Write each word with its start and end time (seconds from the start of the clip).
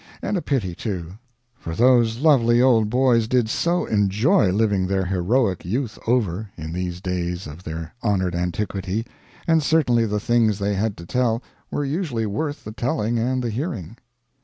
And 0.23 0.35
a 0.35 0.41
pity, 0.41 0.73
too; 0.73 1.19
for 1.53 1.75
those 1.75 2.21
lovely 2.21 2.59
old 2.59 2.89
boys 2.89 3.27
did 3.27 3.47
so 3.49 3.85
enjoy 3.85 4.51
living 4.51 4.87
their 4.87 5.05
heroic 5.05 5.63
youth 5.63 5.99
over, 6.07 6.49
in 6.57 6.73
these 6.73 7.01
days 7.01 7.45
of 7.45 7.63
their 7.63 7.93
honored 8.01 8.33
antiquity; 8.33 9.05
and 9.45 9.61
certainly 9.61 10.07
the 10.07 10.19
things 10.19 10.57
they 10.57 10.73
had 10.73 10.97
to 10.97 11.05
tell 11.05 11.43
were 11.69 11.85
usually 11.85 12.25
worth 12.25 12.63
the 12.63 12.71
telling 12.71 13.19
and 13.19 13.43
the 13.43 13.51
hearing. 13.51 13.95